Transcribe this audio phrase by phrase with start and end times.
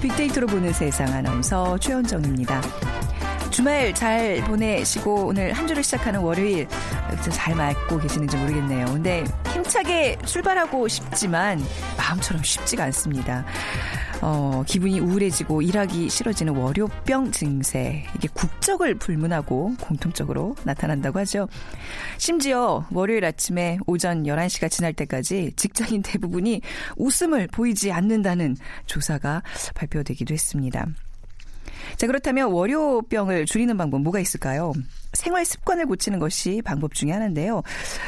[0.00, 2.62] 빅데이터로 보는 세상 아나운서 최현정입니다.
[3.50, 6.66] 주말 잘 보내시고 오늘 한 주를 시작하는 월요일
[7.30, 8.86] 잘 맞고 계시는지 모르겠네요.
[8.86, 11.62] 근데 힘차게 출발하고 싶지만
[11.98, 13.44] 마음처럼 쉽지가 않습니다.
[14.22, 18.04] 어, 기분이 우울해지고 일하기 싫어지는 월요병 증세.
[18.16, 21.48] 이게 국적을 불문하고 공통적으로 나타난다고 하죠.
[22.18, 26.60] 심지어 월요일 아침에 오전 11시가 지날 때까지 직장인 대부분이
[26.96, 29.42] 웃음을 보이지 않는다는 조사가
[29.74, 30.86] 발표되기도 했습니다.
[31.96, 34.72] 자, 그렇다면 월요병을 줄이는 방법 뭐가 있을까요?
[35.12, 37.62] 생활 습관을 고치는 것이 방법 중에 하나인데요.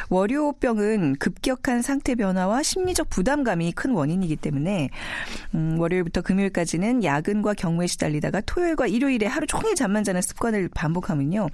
[0.09, 4.89] 월요병은 급격한 상태 변화와 심리적 부담감이 큰 원인이기 때문에
[5.55, 11.49] 음, 월요일부터 금요일까지는 야근과 경무에 시달리다가 토요일과 일요일에 하루 종일 잠만 자는 습관을 반복하면요.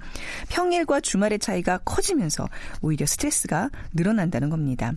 [0.49, 2.47] 평일과 주말의 차이가 커지면서
[2.81, 4.93] 오히려 스트레스가 늘어난다는 겁니다.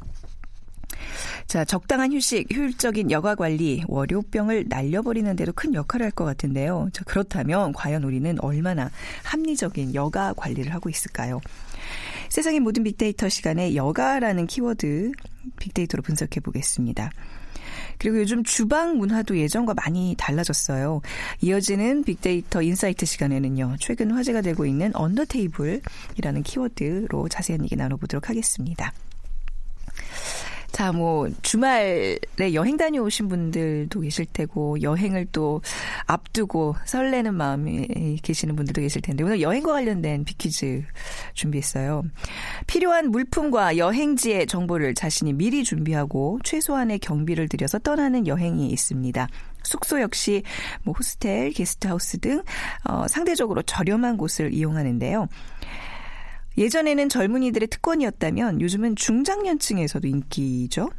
[1.46, 6.90] 자, 적당한 휴식, 효율적인 여가 관리, 월요병을 날려버리는 데도 큰 역할을 할 것 같은데요.
[6.92, 8.90] 자, 그렇다면 과연 우리는 얼마나
[9.24, 11.40] 합리적인 여가 관리를 하고 있을까요?
[12.28, 15.12] 세상의 모든 빅데이터 시간에 여가라는 키워드
[15.58, 17.10] 빅데이터로 분석해 보겠습니다.
[17.98, 21.02] 그리고 요즘 주방 문화도 예전과 많이 달라졌어요.
[21.40, 23.76] 이어지는 빅데이터 인사이트 시간에는요.
[23.80, 28.92] 최근 화제가 되고 있는 on the table이라는 키워드로 자세한 얘기 나눠보도록 하겠습니다.
[30.72, 32.18] 자, 뭐, 주말에
[32.54, 35.60] 여행 다녀오신 분들도 계실 테고, 여행을 또
[36.06, 40.82] 앞두고 설레는 마음이 계시는 분들도 계실 텐데, 오늘 여행과 관련된 비퀴즈
[41.34, 42.04] 준비했어요.
[42.66, 49.28] 필요한 물품과 여행지의 정보를 자신이 미리 준비하고, 최소한의 경비를 들여서 떠나는 여행이 있습니다.
[49.64, 50.42] 숙소 역시
[50.82, 52.42] 뭐 호스텔, 게스트하우스 등
[52.88, 55.28] 어, 상대적으로 저렴한 곳을 이용하는데요.
[56.58, 60.90] 예전에는 젊은이들의 특권이었다면 요즘은 중장년층에서도 인기죠.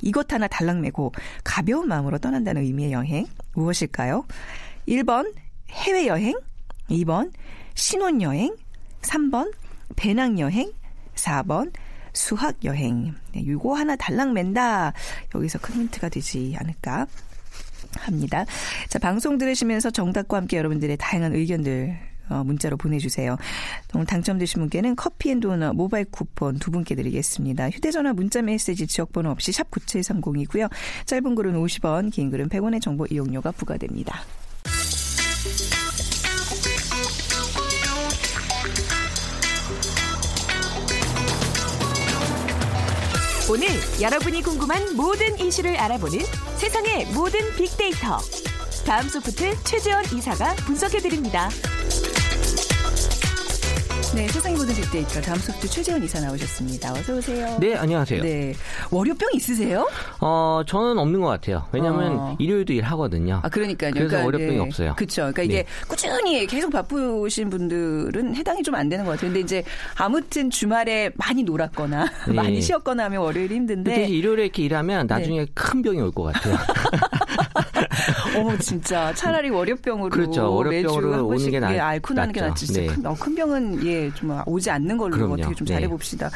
[0.00, 1.12] 이것 하나 달랑매고
[1.44, 4.24] 가벼운 마음으로 떠난다는 의미의 여행 무엇일까요?
[4.86, 5.34] 1번
[5.70, 6.34] 해외여행,
[6.90, 7.32] 2번
[7.74, 8.56] 신혼여행,
[9.02, 9.52] 3번
[9.96, 10.72] 배낭여행,
[11.14, 11.72] 4번
[12.12, 13.14] 수학여행.
[13.34, 14.92] 네, 이거 하나 달랑맨다.
[15.34, 17.06] 여기서 큰 힌트가 되지 않을까
[17.98, 18.44] 합니다.
[18.88, 23.36] 자, 방송 들으시면서 정답과 함께 여러분들의 다양한 의견들 어, 문자로 보내주세요.
[23.94, 27.70] 오늘 당첨되신 분께는 커피앤도넛 모바일 쿠폰 두 분께 드리겠습니다.
[27.70, 30.70] 휴대전화 문자 메시지 지역번호 없이 샵 9730이고요.
[31.06, 34.20] 짧은 글은 50원, 긴 글은 100원의 정보 이용료가 부과됩니다.
[43.50, 43.66] 오늘
[43.98, 46.18] 여러분이 궁금한 모든 이슈를 알아보는
[46.58, 48.18] 세상의 모든 빅데이터.
[48.86, 51.48] 다음 소프트 최재원 이사가 분석해드립니다.
[54.18, 56.92] 네, 세상의 모든 빅데이터 다음 소프트 최재원 이사 나오셨습니다.
[56.92, 57.56] 어서 오세요.
[57.60, 58.20] 네, 안녕하세요.
[58.20, 58.52] 네,
[58.90, 59.88] 월요병 있으세요?
[60.20, 61.68] 어, 저는 없는 것 같아요.
[61.70, 62.36] 왜냐하면 어.
[62.40, 63.38] 일요일도 일하거든요.
[63.44, 63.92] 아, 그러니까요.
[63.92, 64.58] 그래서 그러니까, 월요병이 네.
[64.58, 64.94] 없어요.
[64.96, 65.20] 그렇죠.
[65.32, 65.66] 그러니까 이게 네.
[65.86, 69.28] 꾸준히 계속 바쁘신 분들은 해당이 좀 안 되는 것 같아요.
[69.30, 69.62] 근데 이제
[69.94, 72.32] 아무튼 주말에 많이 놀았거나 네.
[72.34, 76.56] 많이 쉬었거나 하면 월요일이 힘든데 근데 일요일에 이렇게 일하면 나중에 큰 병이 올 것 같아요.
[78.36, 80.52] 어머 진짜 차라리 월요병으로 그렇죠.
[80.52, 82.40] 월요병으로 오는 게 낫- 예, 앓고 나는 게.
[82.40, 82.72] 낫지.
[82.72, 82.86] 네.
[82.86, 85.34] 큰, 어, 큰 병은 예 좀 오지 않는 걸로 그럼요.
[85.34, 85.74] 어떻게 좀 네.
[85.74, 86.30] 잘해 봅시다.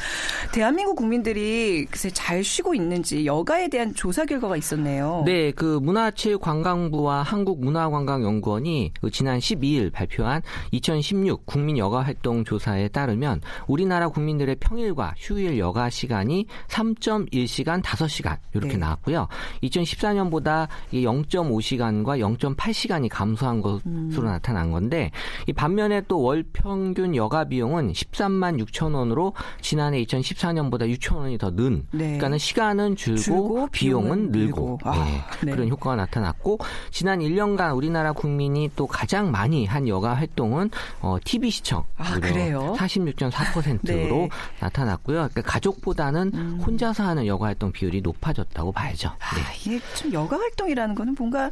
[0.52, 5.22] 대한민국 국민들이 글쎄 잘 쉬고 있는지 여가에 대한 조사 결과가 있었네요.
[5.26, 14.08] 네, 그 문화체육관광부와 한국문화관광연구원이 그 지난 12일 발표한 2016 국민 여가 활동 조사에 따르면 우리나라
[14.08, 18.78] 국민들의 평일과 휴일 여가 시간이 3.1시간, 5시간 이렇게 네.
[18.78, 19.28] 나왔고요.
[19.62, 24.24] 2014년보다 0.5시간 과 0.8시간이 감소한 것으로 음.
[24.24, 25.10] 나타난 건데
[25.46, 31.50] 이 반면에 또 월 평균 여가 비용은 13만 6천 원으로 지난해 2014년보다 6천 원이 더
[31.50, 31.86] 는.
[31.90, 32.04] 네.
[32.04, 34.78] 그러니까는 시간은 줄고, 줄고 비용은 비용은 늘고 늘고.
[34.84, 35.20] 아, 네.
[35.42, 35.52] 네.
[35.52, 36.58] 그런 효과가 나타났고
[36.90, 40.70] 지난 1년간 우리나라 국민이 또 가장 많이 한 여가 활동은
[41.00, 42.74] 어, TV 시청 아, 그래요?
[42.78, 44.28] 46.4%로 네.
[44.60, 45.16] 나타났고요.
[45.16, 46.60] 그러니까 가족보다는 음.
[46.64, 49.08] 혼자서 하는 여가 활동 비율이 높아졌다고 봐야죠.
[49.08, 49.42] 네.
[49.42, 51.50] 아, 이게 좀 여가 활동이라는 거는 뭔가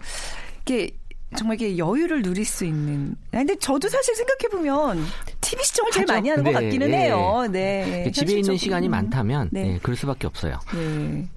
[0.62, 0.90] 이게
[1.36, 3.14] 정말 이렇게 여유를 누릴 수 있는.
[3.32, 5.04] 아, 근데 저도 사실 생각해 보면
[5.40, 6.12] TV 시청을 제일 하죠.
[6.12, 6.98] 많이 하는 것 네, 같기는 네.
[7.04, 7.46] 해요.
[7.50, 8.10] 네.
[8.12, 8.56] 집에 있는.
[8.56, 9.62] 시간이 많다면 네.
[9.64, 10.58] 네, 그럴 수밖에 없어요.
[10.74, 11.28] 네.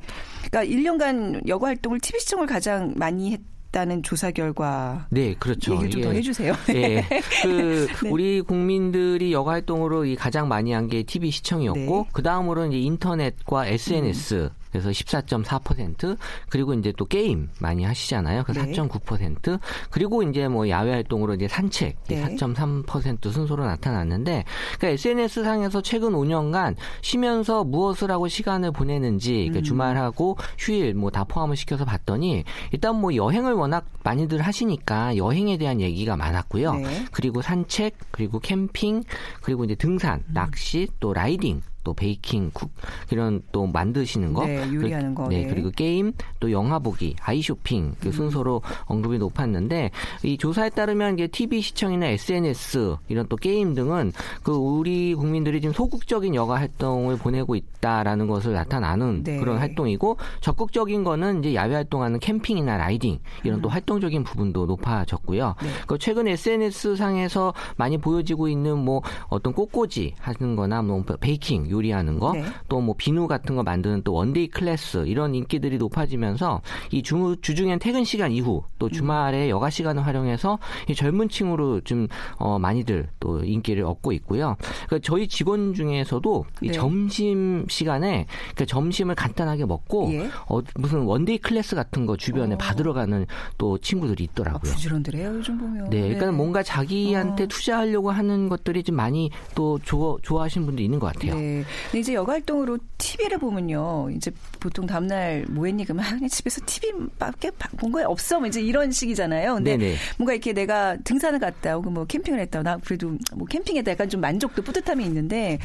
[0.50, 3.42] 그러니까 1년간 여가 활동을 TV 시청을 가장 많이 했
[3.72, 5.74] 다는 조사 결과 네, 그렇죠.
[5.74, 6.54] 얘기를 좀더 이게 해주세요.
[6.76, 7.04] 예.
[7.42, 8.10] 그 네.
[8.12, 12.10] 우리 국민들이 여가 활동으로 이 가장 많이 한 게 TV 시청이었고 네.
[12.14, 14.50] 그 다음으로는 이제 인터넷과 SNS 음.
[14.74, 16.18] 그래서 14.4%
[16.50, 18.44] 그리고 이제 또 게임 많이 하시잖아요.
[18.44, 18.74] 그 네.
[18.74, 19.58] 4.9%
[19.90, 22.22] 그리고 이제 뭐 야외 활동으로 이제 산책 네.
[22.36, 24.44] 4.3% 순서로 나타났는데
[24.78, 29.64] 그러니까 SNS 상에서 최근 5년간 쉬면서 무엇을 하고 시간을 보내는지 그러니까 음.
[29.64, 35.80] 주말하고 휴일 뭐 다 포함을 시켜서 봤더니 일단 뭐 여행을 워낙 많이들 하시니까 여행에 대한
[35.80, 36.74] 얘기가 많았고요.
[36.74, 37.06] 네.
[37.12, 39.04] 그리고 산책, 그리고 캠핑,
[39.42, 42.70] 그리고 이제 등산, 낚시, 또 라이딩, 또 베이킹, cook
[43.12, 45.48] 이런 또 만드시는 거, 네, 요리하는 거, 네, 네.
[45.48, 49.92] 그리고 게임, 또 영화 보기, 아이 쇼핑 그 순서로 언급이 높았는데
[50.24, 54.12] 이 조사에 따르면 이게 TV 시청이나 SNS 이런 또 게임 등은
[54.44, 59.38] 그 우리 국민들이 지금 소극적인 여가 활동을 보내고 있다라는 것을 나타나는 네.
[59.38, 65.56] 그런 활동이고 적극적인 거는 이제 야외 활동하는 캠핑이나 라이딩 이런 또 활동적인 부분도 높아졌고요.
[65.62, 65.70] 네.
[65.88, 72.20] 그 최근 SNS 상에서 많이 보여지고 있는 뭐 어떤 꽃꽂이 하는 거나 뭐 베이킹 요리하는
[72.20, 72.46] 거, 네.
[72.70, 76.62] 또 뭐 비누 같은 거 만드는 또 원데이 클래스 이런 인기들이 높아지면서
[76.92, 80.60] 이 주, 주중엔 퇴근 시간 이후 또 주말에 여가 시간을 활용해서
[80.90, 84.56] 이 젊은 층으로 좀 어, 많이들 또 인기를 얻고 있고요.
[84.88, 86.74] 그러니까 저희 직원 중에서도 이 네.
[86.74, 90.30] 점심 시간에 그러니까 점심을 간단하게 먹고 예.
[90.48, 92.58] 어, 무슨 원데이 클래스 같은 거 주변에 어.
[92.58, 93.26] 받으러 가는
[93.58, 94.72] 또 친구들이 아, 있더라고요.
[94.72, 95.90] 부지런들해요 요즘 보면.
[95.90, 97.48] 네, 그러니까 뭔가 자기한테 어.
[97.48, 101.36] 투자하려고 하는 것들이 좀 많이 또 좋아, 좋아하시는 분도 있는 것 같아요.
[101.36, 101.63] 네.
[101.86, 104.10] 근데 이제 여가 활동으로 TV를 보면요.
[104.16, 105.86] 이제 보통 다음날 뭐 했니?
[105.86, 108.40] 그러면 아, 집에서 TV밖에 본 거야 없어.
[108.40, 109.56] 뭐 이제 이런 식이잖아요.
[109.56, 109.96] 근데 네네.
[110.18, 112.64] 뭔가 이렇게 내가 등산을 갔다 오고 뭐 캠핑을 했다.
[112.64, 115.60] 나 그래도 뭐 캠핑에다 약간 좀 만족도 뿌듯함이 있는데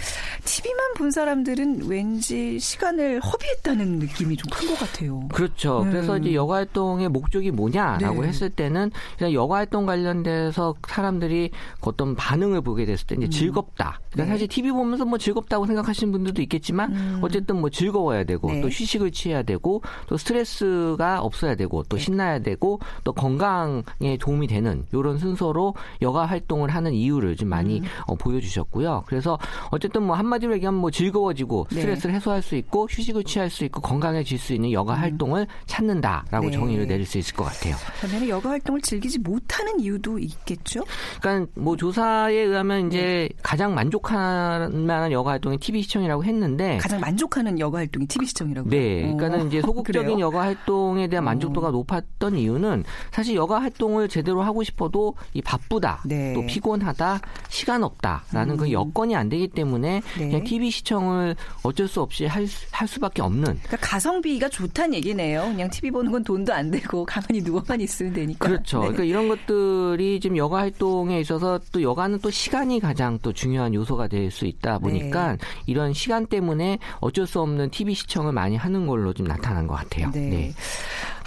[0.45, 5.29] TV만 본 사람들은 왠지 시간을 허비했다는 느낌이 좀 큰 것 같아요.
[5.33, 5.83] 그렇죠.
[5.83, 5.91] 음.
[5.91, 8.29] 그래서 이제 여가 활동의 목적이 뭐냐라고 네.
[8.29, 11.51] 했을 때는 그냥 여가 활동 관련돼서 사람들이
[11.81, 14.01] 어떤 반응을 보게 됐을 때 이제 즐겁다.
[14.11, 14.27] 그러니까 음.
[14.27, 14.27] 네.
[14.27, 18.61] 사실 TV 보면서 뭐 즐겁다고 생각하시는 분들도 있겠지만 어쨌든 뭐 즐거워야 되고 네.
[18.61, 21.89] 또 휴식을 취해야 되고 또 스트레스가 없어야 되고 네.
[21.89, 27.81] 또 신나야 되고 또 건강에 도움이 되는 이런 순서로 여가 활동을 하는 이유를 좀 많이
[27.81, 27.85] 음.
[28.07, 29.05] 어, 보여주셨고요.
[29.07, 29.39] 그래서
[29.71, 31.81] 어쨌든 뭐 한마디로 얘기하면 뭐 즐거워지고 네.
[31.81, 36.51] 스트레스를 해소할 수 있고 휴식을 취할 수 있고 건강해질 수 있는 여가 활동을 찾는다라고 음.
[36.51, 36.57] 네.
[36.57, 37.77] 정의를 내릴 수 있을 것 같아요.
[38.01, 40.85] 그러면 여가 활동을 즐기지 못하는 이유도 있겠죠?
[41.21, 47.01] 그러니까 뭐 조사에 의하면 이제 가장 만족 할 만한 여가 활동이 TV 시청이라고 했는데 가장
[47.01, 48.69] 만족하는 여가 활동이 TV 시청이라고.
[48.71, 50.21] 네, 그러니까는 이제 소극적인?
[50.21, 51.27] 여가 활동에 대한 어.
[51.27, 56.33] 만족도가 높았던 이유는 사실 여가 활동을 제대로 하고 싶어도 이 바쁘다, 네.
[56.35, 60.29] 또 피곤하다, 시간 없다라는 그 여건이 안 되기 때문에 네.
[60.29, 65.43] 그냥 TV 시청을 어쩔 수 없이 할, 수- 할 수밖에 없는 그러니까 가성비가 좋다는 얘기네요.
[65.43, 68.49] 그냥 TV 보는 건 돈도 안 되고 가만히 누워만 있으면 되니까.
[68.49, 68.79] 그렇죠.
[68.81, 68.89] 네.
[68.89, 73.88] 그러니까 이런 것들이 지금 여가 활동에 있어서 또 여가는 또 시간이 가장 또 중요한 요소
[73.97, 75.39] 가 될 수 있다 보니까 네.
[75.67, 80.11] 이런 시간 때문에 어쩔 수 없는 TV 시청을 많이 하는 걸로 좀 나타난 것 같아요.
[80.13, 80.53] 네.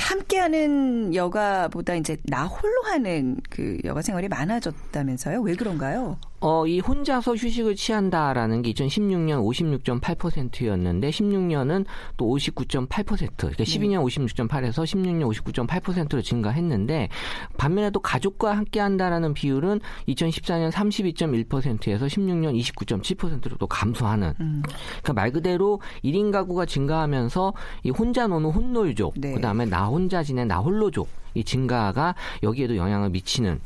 [0.01, 5.41] 함께하는 여가보다 이제 나 홀로 하는 그 여가 생활이 많아졌다면서요?
[5.41, 6.17] 왜 그런가요?
[6.43, 11.85] 어, 이 혼자서 휴식을 취한다라는 게 2016년 56.8%였는데 16년은
[12.17, 13.37] 또 59.8%.
[13.37, 17.09] 그러니까 12년 56.8에서 16년 59.8%로 증가했는데
[17.57, 24.33] 반면에 또 가족과 함께 한다라는 비율은 2014년 32.1%에서 16년 29.7%로 또 감소하는.
[24.39, 24.63] 음.
[24.63, 29.33] 그러니까 말 그대로 1인 가구가 증가하면서 이 혼자 노는 혼놀족, 네.
[29.35, 33.59] 그다음에 나 혼자 지낸 나 홀로족 이 증가가 여기에도 영향을 미치는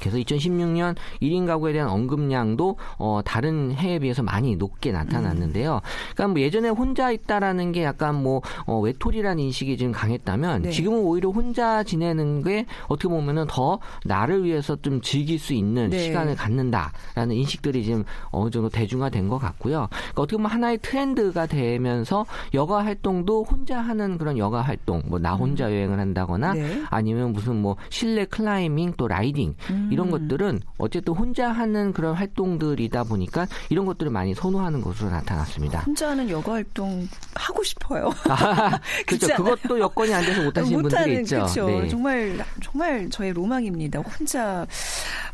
[0.00, 5.80] 그래서 2016년 1인 가구에 대한 언급량도 어, 다른 해에 비해서 많이 높게 나타났는데요.
[6.14, 10.70] 그러니까 뭐 예전에 혼자 있다라는 게 약간 뭐 어, 외톨이라는 인식이 좀 강했다면 네.
[10.70, 15.98] 지금은 오히려 혼자 지내는 게 어떻게 보면은 더 나를 위해서 좀 즐길 수 있는 네.
[16.00, 19.88] 시간을 갖는다라는 인식들이 지금 어느 정도 대중화된 것 같고요.
[19.90, 25.34] 그러니까 어떻게 보면 하나의 트렌드가 되면서 여가 활동도 혼자 하는 그런 여가 활동, 뭐 나
[25.34, 26.82] 혼자 여행을 한다거나 네.
[26.88, 29.88] 아니면 무슨 뭐 실내 클라이밍 또 라이딩 음.
[29.90, 35.80] 이런 것들은 어쨌든 혼자 하는 그런 활동들이다 보니까 이런 것들을 많이 선호하는 것으로 나타났습니다.
[35.80, 38.12] 혼자 하는 여가 활동 하고 싶어요.
[38.28, 39.34] 아, 그렇죠.
[39.34, 41.36] 그것도 여건이 안 돼서 못 하시는 분들이 못하는 있죠.
[41.36, 41.66] 그렇죠.
[41.66, 41.88] 네.
[41.88, 44.00] 정말 정말 저의 로망입니다.
[44.00, 44.66] 혼자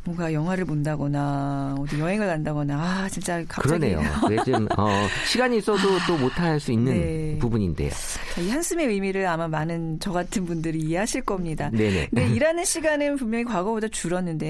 [0.04, 4.00] 뭔가 영화를 본다거나 어디 여행을 간다거나 아 진짜 갑자기 그러네요.
[4.30, 4.88] 요즘 어,
[5.26, 7.38] 시간이 있어도 또 못할 수 있는 네.
[7.40, 7.90] 부분인데요.
[8.40, 11.70] 이 한숨의 의미를 아마 많은 저 같은 분들이 이해하실 겁니다.
[11.70, 12.08] 네네.
[12.10, 14.45] 근데 일하는 시간은 분명히 과거보다 줄었는데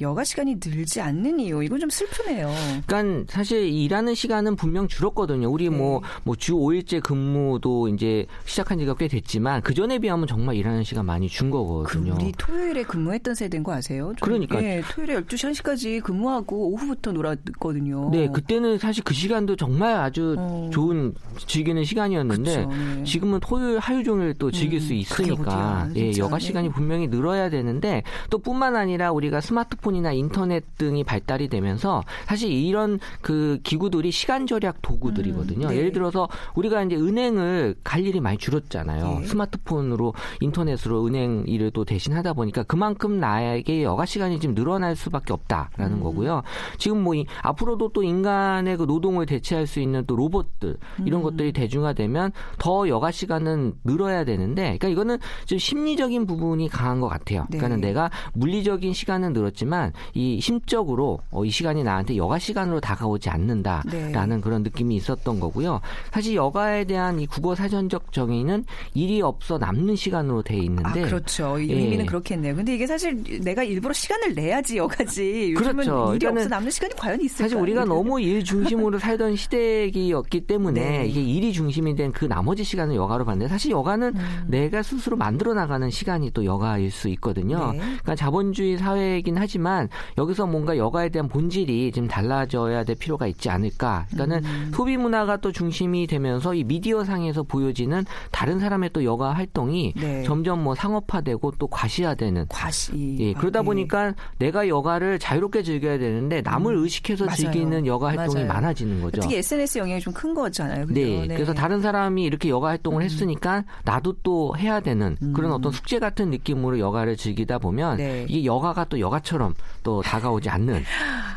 [0.00, 2.52] 여가 시간이 늘지 않는 이유 이건 좀 슬프네요.
[2.86, 5.48] 그러니까 사실 일하는 시간은 분명 줄었거든요.
[5.48, 6.08] 우리 뭐 네.
[6.24, 11.28] 뭐주 5일제 근무도 이제 시작한 지가 꽤 됐지만 그 전에 비하면 정말 일하는 시간 많이
[11.28, 12.14] 준그 거거든요.
[12.14, 14.12] 우리 토요일에 근무했던 세대인 거 아세요?
[14.18, 14.62] 저, 그러니까요.
[14.62, 18.10] 예, 토요일에 12시 1시까지 근무하고 오후부터 놀았거든요.
[18.10, 20.70] 네, 그때는 사실 그 시간도 정말 아주 어.
[20.72, 21.14] 좋은
[21.46, 23.04] 즐기는 시간이었는데 그쵸, 네.
[23.04, 26.12] 지금은 토요일 하루 종일 또 즐길 음, 수 있으니까 어디야, 예.
[26.18, 26.44] 여가 네.
[26.46, 32.50] 시간이 분명히 늘어야 되는데 또 뿐만 아니라 우리 가 스마트폰이나 인터넷 등이 발달이 되면서 사실
[32.50, 35.66] 이런 그 기구들이 시간 절약 도구들이거든요.
[35.66, 35.76] 음, 네.
[35.76, 39.20] 예를 들어서 우리가 이제 은행을 갈 일이 많이 줄었잖아요.
[39.20, 39.26] 네.
[39.26, 45.32] 스마트폰으로 인터넷으로 은행 일을 또 대신 하다 보니까 그만큼 나에게 여가 시간이 지금 늘어날 수밖에
[45.32, 46.02] 없다라는 음.
[46.02, 46.42] 거고요.
[46.78, 51.22] 지금 뭐 이, 앞으로도 또 인간의 그 노동을 대체할 수 있는 또 로봇들 이런 음.
[51.22, 57.46] 것들이 대중화되면 더 여가 시간은 늘어야 되는데, 그러니까 이거는 좀 심리적인 부분이 강한 것 같아요.
[57.50, 57.58] 네.
[57.58, 63.30] 그러니까는 내가 물리적인 시간 은 늘었지만 이 심적으로 어, 이 시간이 나한테 여가 시간으로 다가오지
[63.30, 64.40] 않는다라는 네.
[64.40, 65.80] 그런 느낌이 있었던 거고요.
[66.10, 71.04] 사실 여가에 대한 이 국어 사전적 정의는 일이 없어 남는 시간으로 돼 있는데.
[71.04, 71.58] 아, 그렇죠.
[71.58, 71.74] 이 예.
[71.74, 72.56] 의미는 그렇겠네요.
[72.56, 75.52] 근데 이게 사실 내가 일부러 시간을 내야지 여가지.
[75.52, 76.14] 요즘은 그렇죠.
[76.14, 77.44] 일이 없어 남는 시간이 과연 있을까?
[77.44, 81.06] 사실 우리가 너무 일 중심으로 살던 시대이었기 때문에 네.
[81.06, 84.14] 이게 일이 중심이 된 그 나머지 시간을 여가로 봤는데 사실 여가는
[84.46, 87.72] 내가 스스로 만들어 나가는 시간이 또 여가일 수 있거든요.
[87.72, 87.78] 네.
[87.78, 89.88] 그러니까 자본주의 사회 이긴 하지만
[90.18, 94.06] 여기서 뭔가 여가에 대한 본질이 좀 달라져야 될 필요가 있지 않을까.
[94.10, 94.70] 그러니까는 음.
[94.74, 100.24] 소비 문화가 또 중심이 되면서 이 미디어 상에서 보여지는 다른 사람의 또 여가 활동이 네.
[100.24, 103.16] 점점 뭐 상업화되고 또 과시화되는 과시.
[103.20, 103.64] 예, 그러다 아, 예.
[103.64, 107.26] 보니까 내가 여가를 자유롭게 즐겨야 되는데 남을 의식해서 음.
[107.26, 107.36] 맞아요.
[107.36, 108.48] 즐기는 여가 활동이 맞아요.
[108.48, 109.20] 많아지는 거죠.
[109.20, 110.86] 특히 SNS 영향이 좀 큰 거잖아요.
[110.86, 110.98] 그죠?
[110.98, 115.98] 네, 그래서 다른 사람이 이렇게 여가 활동을 했으니까 나도 또 해야 되는 그런 어떤 숙제
[115.98, 117.96] 같은 느낌으로 여가를 즐기다 보면 음.
[117.98, 118.26] 네.
[118.28, 120.82] 이게 여가가 또 여가처럼 또 다가오지 않는.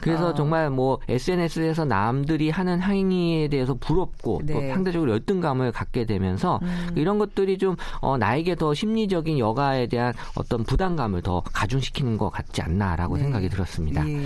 [0.01, 0.33] 그래서 아.
[0.33, 4.69] 정말 뭐 SNS에서 남들이 하는 행위에 대해서 부럽고 또 네.
[4.69, 6.91] 상대적으로 열등감을 갖게 되면서 음.
[6.95, 12.61] 이런 것들이 좀 어, 나에게 더 심리적인 여가에 대한 어떤 부담감을 더 가중시키는 것 같지
[12.61, 13.23] 않나라고 네.
[13.23, 14.07] 생각이 들었습니다.
[14.07, 14.21] 예.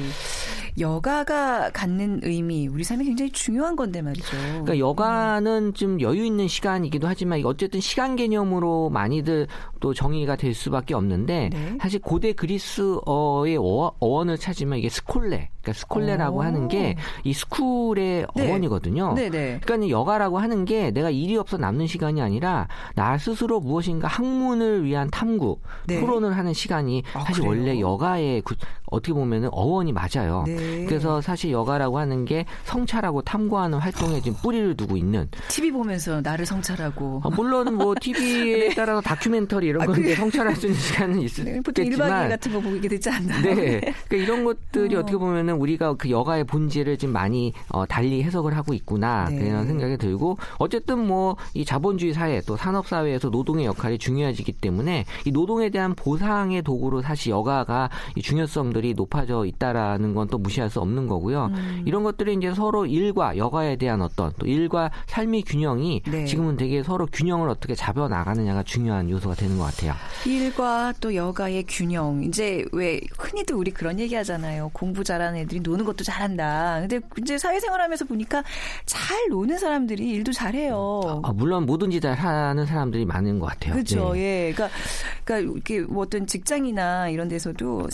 [0.80, 4.38] 여가가 갖는 의미, 우리 삶에 굉장히 중요한 건데 말이죠.
[4.38, 9.48] 그러니까 여가는 좀 여유 있는 시간이기도 하지만 어쨌든 시간 개념으로 많이들
[9.80, 11.78] 또 정의가 될 수밖에 없는데 네.
[11.80, 16.42] 사실 고대 그리스어의 어, 어원을 찾으면 이게 스콜레, 그러니까 스콜레라고 오.
[16.44, 18.50] 하는 게 이 스쿨의 네.
[18.50, 19.14] 어원이거든요.
[19.14, 19.60] 네네.
[19.64, 24.84] 그러니까 이 여가라고 하는 게 내가 일이 없어 남는 시간이 아니라 나 스스로 무엇인가 학문을
[24.84, 26.00] 위한 탐구, 네.
[26.00, 27.50] 토론을 하는 시간이 아, 사실 그래요?
[27.50, 28.56] 원래 여가의 구-
[28.92, 30.44] 어떻게 보면 어원이 맞아요.
[30.46, 30.86] 네.
[30.86, 36.46] 그래서 사실 여가라고 하는 게 성찰하고 탐구하는 활동에 지금 뿌리를 두고 있는 TV 보면서 나를
[36.46, 37.22] 성찰하고.
[37.24, 41.62] 어, 물론 뭐 TV에 따라서 다큐멘터리 이런 아, 건 그게- 성찰할 수 있는 시간은 네,
[41.62, 43.42] 보통 1박 2일 있겠지만 같은 거 보게 되지 않나요?
[43.56, 43.80] 네.
[44.08, 45.00] 그러니까 이런 것들이 어.
[45.00, 45.06] 어.
[45.06, 49.38] 떻게 보면은 우리가 그 여가의 본질을 지금 많이 어, 달리 해석을 하고 있구나 네.
[49.38, 55.06] 그런 생각이 들고 어쨌든 뭐 이 자본주의 사회 또 산업 사회에서 노동의 역할이 중요해지기 때문에
[55.26, 60.80] 이 노동에 대한 보상의 도구로 사실 여가가 이 중요성들이 높아져 있다라는 건 또 무시할 수
[60.80, 61.48] 없는 거고요.
[61.54, 61.84] 음.
[61.86, 66.26] 이런 것들이 이제 서로 일과 여가에 대한 어떤 또 일과 삶의 균형이 네.
[66.26, 69.94] 지금은 되게 서로 균형을 어떻게 잡아 나가느냐가 중요한 요소가 되는 것 같아요.
[70.26, 72.24] 일과 또 여가의 균형.
[72.24, 74.70] 이제 왜 흔히들 우리 그런 얘기 하잖아요.
[74.74, 76.80] 공부 잘하는 애들이 노는 것도 잘한다.
[76.82, 78.44] 근데 이제 사회생활하면서 보니까
[78.86, 81.22] 잘 노는 사람들이 일도 잘해요.
[81.24, 83.74] 아, 물론 뭐든지 다 하는 사람들이 많은 것 같아요.
[83.74, 84.14] 그렇죠.
[84.14, 84.48] 네.
[84.48, 84.54] 예.
[84.54, 84.76] 그러니까
[85.24, 87.88] 그러니까 이렇게 뭐 어떤 직장이나 이런 데서도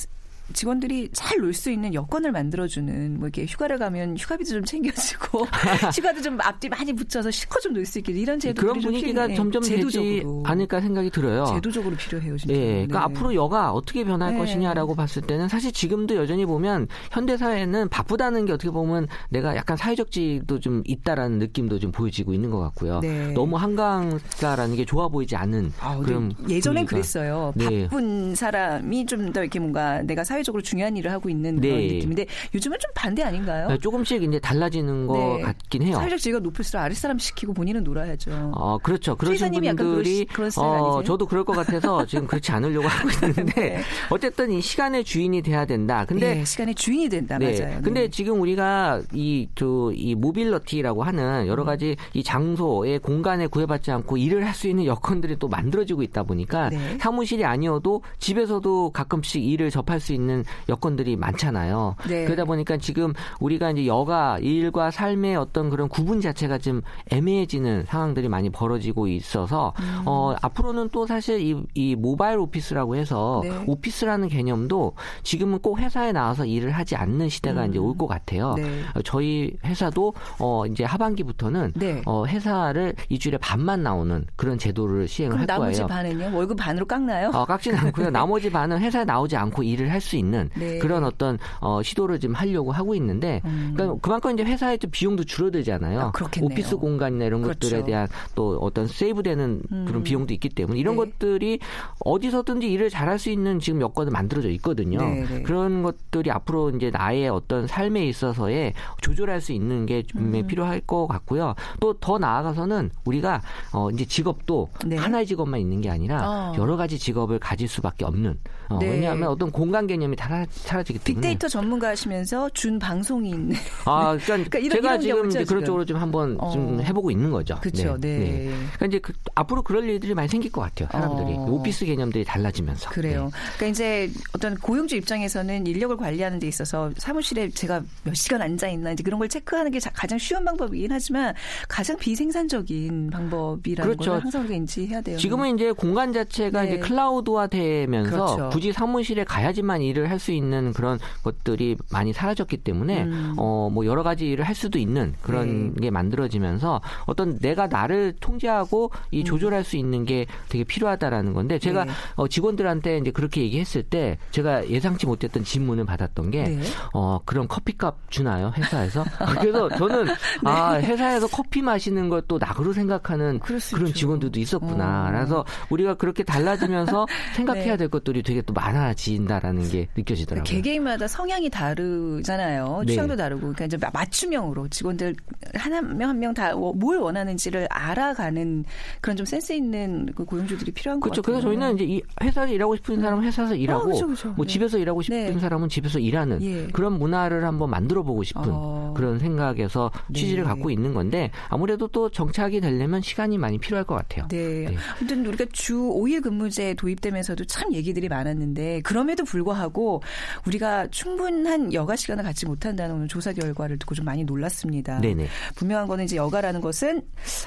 [0.54, 5.46] 직원들이 잘 놀 수 있는 여건을 만들어주는 뭐 이렇게 휴가를 가면 휴가비도 좀 챙겨주고
[5.96, 9.62] 휴가도 좀 앞뒤 많이 붙여서 실컷 좀 놀 수 있게 이런 제도 그런 분위기가 점점
[9.64, 11.46] 되지 않을까 생각이 들어요.
[11.46, 12.54] 제도적으로 필요해요 진짜.
[12.54, 13.06] 예, 그러니까 네.
[13.06, 14.38] 앞으로 여가 어떻게 변할 네.
[14.40, 19.78] 것이냐라고 봤을 때는 사실 지금도 여전히 보면 현대 사회는 바쁘다는 게 어떻게 보면 내가 약간
[19.78, 23.00] 사회적 지도 좀 있다라는 느낌도 좀 보여지고 있는 것 같고요.
[23.02, 23.32] 네.
[23.34, 27.54] 너무 한강가라는 게 좋아 보이지 않은 아, 그런 예전엔 분위기가- 그랬어요.
[27.56, 27.84] 네.
[27.88, 31.88] 바쁜 사람이 좀 더 이렇게 뭔가 내가 사회 사회적으로 중요한 일을 하고 있는 그런 네.
[31.94, 33.68] 느낌인데 요즘은 좀 반대 아닌가요?
[33.68, 35.42] 네, 조금씩 이제 달라지는 것 네.
[35.42, 35.96] 같긴 해요.
[35.96, 38.52] 사회적 지위가 높을수록 아랫사람 시키고 본인은 놀아야죠.
[38.56, 39.16] 어, 그렇죠.
[39.16, 41.04] 그러신 분들이 그런 스타일 아니세요?
[41.04, 43.80] 저도 그럴 것 같아서 지금 그렇지 않으려고 하고 있는데 네.
[44.10, 46.06] 어쨌든 이 시간의 주인이 돼야 된다.
[46.06, 47.60] 근데 네, 시간의 주인이 된다 네.
[47.60, 47.82] 맞아요.
[47.84, 48.10] 근데 네.
[48.10, 51.48] 지금 우리가 이, 저, 이 모빌러티라고 하는 음.
[51.48, 56.24] 여러 가지 이 장소의 공간에 구애받지 않고 일을 할 수 있는 여건들이 또 만들어지고 있다
[56.24, 56.98] 보니까 네.
[57.00, 60.29] 사무실이 아니어도 집에서도 가끔씩 일을 접할 수 있는
[60.68, 61.96] 여건들이 많잖아요.
[62.08, 62.26] 네.
[62.26, 66.82] 그러다 보니까 지금 우리가 이제 여가 일과 삶의 어떤 그런 구분 자체가 좀
[67.12, 70.04] 애매해지는 상황들이 많이 벌어지고 있어서 음.
[70.06, 73.52] 어, 앞으로는 또 사실 이, 이 모바일 오피스라고 해서 네.
[73.68, 74.94] 오피스라는 개념도
[75.24, 78.54] 지금은 꼭 회사에 나와서 일을 하지 않는 시대가 이제 올 것 같아요.
[78.56, 78.82] 네.
[78.96, 82.02] 어, 저희 회사도 어 이제 하반기부터는 네.
[82.06, 85.88] 어 회사를 일주일에 반만 나오는 그런 제도를 시행을 그럼 할 나머지 거예요.
[85.88, 86.38] 반은요?
[86.38, 87.30] 월급 반으로 깎나요?
[87.34, 88.10] 어, 깎지는 않고요.
[88.12, 90.80] 나머지 반은 회사에 나오지 않고 일을 할 수 있는 네.
[90.80, 93.74] 그런 어떤 어, 시도를 지금 하려고 하고 있는데 음.
[93.76, 96.00] 그러니까 그만큼 이제 회사의 좀 비용도 줄어들잖아요.
[96.00, 96.12] 아.
[96.42, 97.60] 오피스 공간이나 이런 그렇죠.
[97.60, 100.04] 것들에 대한 또 어떤 세이브되는 그런 음.
[100.04, 101.06] 비용도 있기 때문에 이런 네.
[101.06, 101.60] 것들이
[102.02, 105.00] 어디서든지 일을 잘할 수 있는 지금 여건이 만들어져 있거든요.
[105.00, 105.42] 네, 네.
[105.44, 110.48] 그런 것들이 앞으로 이제 나의 어떤 삶에 있어서의 조절할 수 있는 게 분명히 음.
[110.48, 111.56] 필요할 것 같고요.
[111.80, 113.42] 또 더 나아가서는 우리가
[113.74, 114.96] 어 이제 직업도 네.
[114.96, 116.54] 하나의 직업만 있는 게 아니라 어.
[116.58, 118.40] 여러 가지 직업을 가질 수밖에 없는.
[118.70, 118.90] 어, 네.
[118.92, 121.22] 왜냐하면 어떤 공간 개념이 다 사라지기 때문에.
[121.22, 123.54] 빅데이터 전문가시면서 준 방송인.
[123.86, 125.66] 아, 그러니까, 그러니까 이런- 제가 이런 지금 이제 그런 지금.
[125.66, 126.82] 쪽으로 좀 한번 좀 어.
[126.84, 127.58] 해보고 있는 거죠.
[127.62, 127.98] 그렇죠.
[128.00, 128.52] 네.
[128.76, 130.88] 그러니까 이제 그, 앞으로 그럴 일들이 많이 생길 것 같아요.
[130.92, 131.46] 사람들이 어.
[131.50, 132.90] 오피스 개념들이 달라지면서.
[132.92, 133.26] 그래요.
[133.26, 133.32] 네.
[133.58, 138.92] 그러니까 이제 어떤 고용주 입장에서는 인력을 관리하는 데 있어서 사무실에 제가 몇 시간 앉아 있나
[138.92, 141.34] 이제 그런 걸 체크하는 게 자- 가장 쉬운 방법이긴 하지만
[141.68, 144.12] 가장 비생산적인 방법이라는 그렇죠.
[144.12, 145.18] 걸 항상 인지해야 돼요.
[145.18, 146.68] 지금은 이제 공간 자체가 네.
[146.68, 148.50] 이제 클라우드화 되면서 그렇죠.
[148.60, 153.36] 굳이 사무실에 가야지만 일을 할 수 있는 그런 것들이 많이 사라졌기 때문에 음.
[153.38, 155.84] 어뭐 여러 가지 일을 할 수도 있는 그런 네.
[155.84, 161.84] 게 만들어지면서 어떤 내가 나를 통제하고 이 조절할 수 있는 게 되게 필요하다라는 건데 제가
[161.84, 161.88] 음.
[161.88, 161.94] 네.
[162.16, 166.60] 어 직원들한테 이제 그렇게 얘기했을 때 제가 예상치 못했던 질문을 받았던 게 네.
[166.94, 169.06] 어, 그런 커피값 주나요, 회사에서?
[169.40, 170.08] 그래서 저는,
[170.44, 173.40] 아, 회사에서 커피 마시는 걸또 낙으로 생각하는 네.
[173.40, 173.94] 그런 있죠.
[173.94, 175.08] 직원들도 있었구나.
[175.08, 175.12] 어.
[175.12, 177.78] 그래서 우리가 그렇게 달라지면서 생각해야 네.
[177.78, 180.44] 될 것들이 되게 또 많아진다라는 게 느껴지더라고요.
[180.44, 182.84] 그러니까 개개인마다 성향이 다르잖아요.
[182.86, 182.94] 네.
[182.94, 183.42] 취향도 다르고.
[183.42, 185.16] 그러니까 이제 맞춤형으로 직원들
[185.56, 188.66] 하나 명 한 명 다 뭘 원하는지를 알아가는
[189.02, 191.22] 그런 좀 센스 있는 그 고용주들이 필요한 것 그렇죠.
[191.22, 191.42] 같아요.
[191.42, 194.30] 그래서 저희는 이제 이 회사에서 일하고 싶은 사람은 회사에서 일하고, 그렇죠, 그렇죠.
[194.34, 194.52] 뭐 네.
[194.54, 195.40] 집에서 일하고 싶은 네.
[195.40, 196.68] 사람은 집에서 일하는 예.
[196.68, 198.94] 그런 문화를 한번 만들어 보고 싶은 어.
[198.96, 200.50] 그런 생각에서 취지를 네.
[200.50, 204.28] 갖고 있는 건데 아무래도 또 정착이 되려면 시간이 많이 필요할 것 같아요.
[204.30, 204.66] 네.
[204.70, 204.76] 네.
[205.00, 208.39] 아무튼 우리가 주 5일 근무제 도입되면서도 참 얘기들이 많았는데
[208.84, 210.02] 그럼에도 불구하고
[210.46, 215.00] 우리가 충분한 여가 시간을 갖지 못한다는 오늘 조사 결과를 듣고 좀 많이 놀랐습니다.
[215.00, 215.28] 네네.
[215.56, 217.02] 분명한 거는 이제 여가라는 것은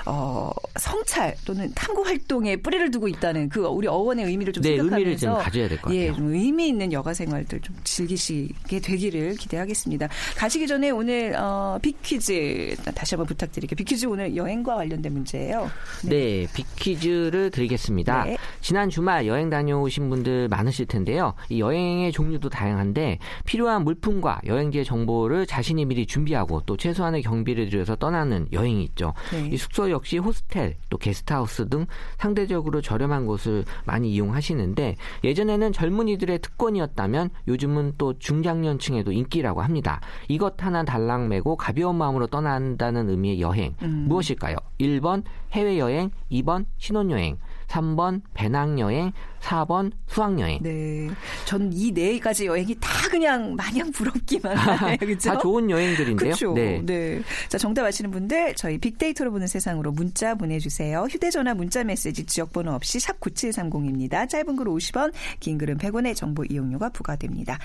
[0.07, 4.97] 어, 성찰 또는 탐구 활동에 뿌리를 두고 있다는 그 우리 어원의 의미를 좀 네, 생각하면서
[4.99, 6.01] 의미를 좀 가져야 될 것 같아요.
[6.01, 10.09] 예, 좀 의미 있는 여가 생활들 좀 즐기시게 되기를 기대하겠습니다.
[10.37, 13.77] 가시기 전에 오늘 어, 빅퀴즈 다시 한번 부탁드릴게요.
[13.77, 15.71] 빅퀴즈 오늘 여행과 관련된 문제예요.
[16.05, 18.25] 네, 빅퀴즈를 드리겠습니다.
[18.25, 18.37] 네.
[18.61, 21.35] 지난 주말 여행 다녀오신 분들 많으 실 텐데요.
[21.49, 27.97] 이 여행의 종류도 다양한데 필요한 물품과 여행지의 정보를 자신이 미리 준비하고 또 최소한의 경비를 들여서
[27.97, 29.15] 떠나는 여행이 있죠.
[29.33, 29.49] 네.
[29.53, 31.87] 이 숙소 역시 호스텔, 또 게스트하우스 등
[32.19, 40.01] 상대적으로 저렴한 곳을 많이 이용하시는데 예전에는 젊은이들의 특권이었다면 요즘은 또 중장년층에도 인기라고 합니다.
[40.29, 44.07] 이것 하나 달랑 메고 가벼운 마음으로 떠난다는 의미의 여행 음.
[44.09, 44.57] 무엇일까요?
[44.81, 47.37] 1번 해외여행, 2번 신혼여행,
[47.73, 50.59] 3번 배낭여행, 4번 수학여행.
[50.63, 51.09] 네.
[51.47, 54.97] 전 이 네 가지 여행이 다 그냥 마냥 부럽기만 하네요.
[54.99, 55.31] 그렇죠?
[55.33, 56.17] 다 좋은 여행들인데요.
[56.17, 56.53] 그렇죠.
[56.53, 56.83] 네.
[56.85, 57.23] 네.
[57.49, 61.07] 자, 정답 아시는 분들 저희 빅데이터로 보는 세상으로 문자 보내주세요.
[61.11, 64.29] 휴대전화 문자 메시지 지역번호 없이 샵 9730입니다.
[64.29, 67.59] 짧은 글 50원, 긴 글은 100원의 정보 이용료가 부과됩니다.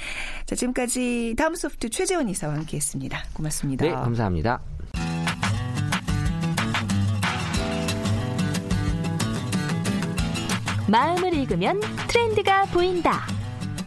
[0.46, 3.24] 자, 지금까지 다음 소프트 최재원 이사와 함께했습니다.
[3.34, 3.86] 고맙습니다.
[3.86, 4.62] 네, 감사합니다.
[10.89, 13.26] 마음을 읽으면 트렌드가 보인다.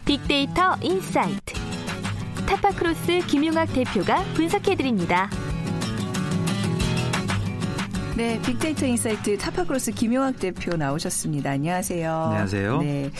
[0.04, 1.54] 빅데이터 인사이트.
[2.46, 5.30] 타파크로스 김용학 대표가 분석해드립니다.
[8.16, 11.52] 네, 빅데이터 인사이트 타파크로스 김용학 대표 나오셨습니다.
[11.52, 12.12] 안녕하세요.
[12.12, 12.82] 안녕하세요.
[12.82, 13.10] 네.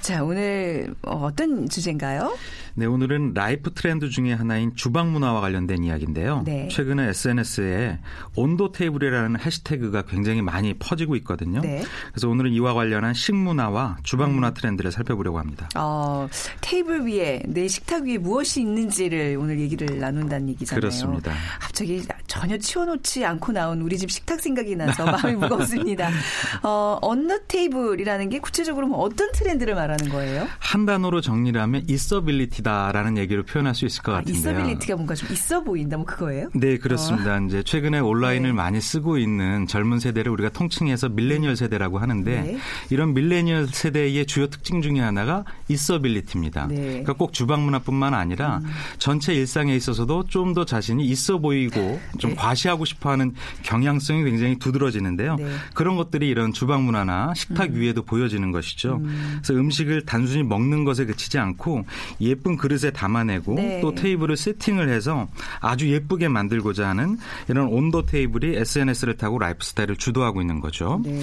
[0.00, 2.36] 자, 오늘 어, 어떤 주제인가요?
[2.80, 6.44] 네, 오늘은 라이프 트렌드 중에 하나인 주방 문화와 관련된 이야기인데요.
[6.46, 6.66] 네.
[6.68, 7.98] 최근에 SNS에
[8.34, 11.60] on the table이라는 해시태그가 굉장히 많이 퍼지고 있거든요.
[11.60, 11.82] 네.
[12.10, 15.68] 그래서 오늘은 이와 관련한 식문화와 주방 문화 트렌드를 살펴보려고 합니다.
[15.76, 16.26] 어,
[16.62, 20.80] 테이블 위에 내 식탁 위에 무엇이 있는지를 오늘 얘기를 나눈다는 얘기잖아요.
[20.80, 21.34] 그렇습니다.
[21.60, 26.08] 갑자기 전혀 치워놓지 않고 나온 우리 집 식탁 생각이 나서 마음이 무겁습니다.
[26.62, 30.48] 어, on the table이라는 게 구체적으로 뭐 어떤 트렌드를 말하는 거예요?
[30.58, 34.38] 한 단어로 정리를 하면 있어빌리티다 라는 얘기로 표현할 수 있을 것 아, 같은데요.
[34.38, 36.48] 있어빌리티가 뭔가 좀 있어 보인다, 뭐 그거예요?
[36.54, 37.38] 네, 그렇습니다.
[37.38, 38.52] 이제 최근에 온라인을 네.
[38.52, 42.58] 많이 쓰고 있는 젊은 세대를 우리가 통칭해서 밀레니얼 세대라고 하는데 네.
[42.90, 46.66] 이런 밀레니얼 세대의 주요 특징 중에 하나가 있어빌리티입니다.
[46.66, 46.74] 네.
[46.76, 46.82] 음.
[46.82, 48.60] 그러니까 꼭 주방 문화뿐만 아니라
[48.98, 52.36] 전체 일상에 있어서도 좀 더 자신이 있어 보이고 좀 네.
[52.36, 55.36] 과시하고 싶어하는 경향성이 굉장히 두드러지는데요.
[55.36, 55.46] 네.
[55.74, 59.00] 그런 것들이 이런 주방 문화나 식탁 위에도 보여지는 것이죠.
[59.00, 61.84] 그래서 음식을 단순히 먹는 것에 그치지 않고
[62.20, 63.80] 예쁜 그릇에 담아내고 네.
[63.80, 65.28] 또 테이블을 세팅을 해서
[65.60, 71.00] 아주 예쁘게 만들고자 하는 이런 on the table이 SNS를 타고 라이프 스타일을 주도하고 있는 거죠.
[71.04, 71.20] 네.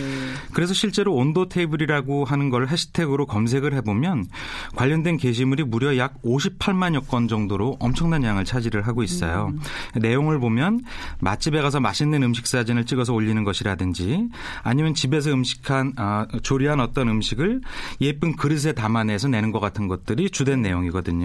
[0.54, 4.28] 그래서 실제로 on the table이라고 하는 걸 해시태그로 검색을 해보면
[4.76, 9.54] 관련된 게시물이 무려 약 58만여 건 정도로 엄청난 양을 차지를 하고 있어요.
[9.96, 10.82] 내용을 보면
[11.20, 14.28] 맛집에 가서 맛있는 음식 사진을 찍어서 올리는 것이라든지
[14.64, 17.62] 아니면 집에서 음식한 아, 조리한 어떤 음식을
[18.02, 21.17] 예쁜 그릇에 담아내서 내는 것 같은 것들이 주된 내용이거든요.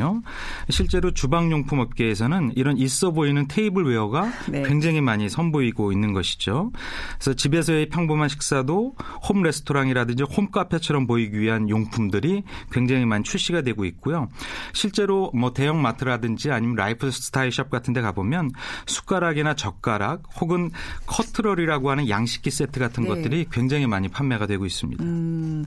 [0.70, 4.62] 실제로 주방용품 업계에서는 이런 있어 보이는 테이블웨어가 네.
[4.62, 6.72] 굉장히 많이 선보이고 있는 것이죠.
[7.14, 8.96] 그래서 집에서의 평범한 식사도
[9.28, 14.28] 홈 레스토랑이라든지 홈 카페처럼 보이기 위한 용품들이 굉장히 많이 출시가 되고 있고요.
[14.72, 18.50] 실제로 뭐 대형 마트라든지 아니면 라이프 스타일 샵 같은 데 가보면
[18.87, 20.70] 숟가락이나 젓가락 혹은
[21.07, 23.09] cutlery라고 하는 양식기 세트 같은 네.
[23.09, 25.02] 것들이 굉장히 많이 판매가 되고 있습니다.
[25.05, 25.64] 음,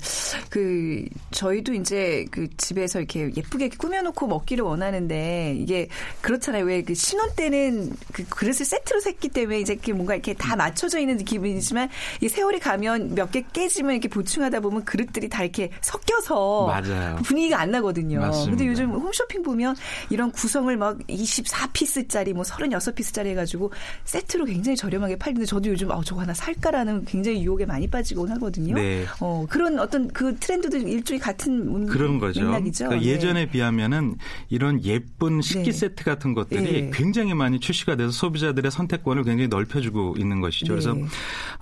[0.50, 5.88] 그 저희도 이제 그 집에서 이렇게 예쁘게 이렇게 꾸며놓고 먹기를 원하는데 이게
[6.22, 6.66] 그렇잖아요.
[6.66, 11.00] 왜 그 신혼 때는 그 그릇을 세트로 샀기 때문에 이제 이렇게 뭔가 이렇게 다 맞춰져
[11.00, 11.90] 있는 기분이지만
[12.22, 17.16] 이 세월이 가면 몇 개 깨지면 이렇게 보충하다 보면 그릇들이 다 이렇게 섞여서 맞아요.
[17.24, 18.20] 분위기가 안 나거든요.
[18.20, 18.52] 맞습니다.
[18.52, 19.76] 근데 요즘 홈쇼핑 보면
[20.12, 23.72] 이런 구성을 막 24피스짜리 뭐 36피스짜리 해가지고
[24.06, 28.76] 세트로 굉장히 저렴하게 팔는데 저도 요즘 아 저거 하나 살까라는 굉장히 유혹에 많이 빠지곤 하거든요.
[28.76, 29.06] 네.
[29.20, 32.42] 어, 그런 어떤 그 트렌드도 일종의 같은 문- 그런 거죠.
[32.44, 32.86] 맥락이죠.
[32.90, 33.12] 그러니까 네.
[33.12, 34.05] 예전에 비하면은
[34.50, 35.72] 이런 예쁜 식기 네.
[35.72, 36.92] 세트 같은 것들이 네.
[36.94, 40.76] 굉장히 많이 출시가 돼서 소비자들의 선택권을 굉장히 넓혀주고 있는 것이죠.
[40.76, 40.82] 네.
[40.82, 40.98] 그래서